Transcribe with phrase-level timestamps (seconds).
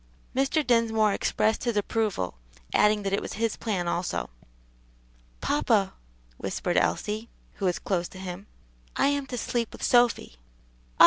[0.35, 0.65] Mr.
[0.65, 2.39] Dinsmore expressed his approval,
[2.73, 4.31] adding that it was his plan also.
[5.41, 5.93] "Papa,"
[6.37, 8.47] whispered Elsie, who was close to him,
[8.95, 10.37] "I am to sleep with Sophy."
[10.97, 10.99] "Ah!